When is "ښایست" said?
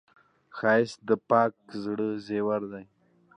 0.57-0.97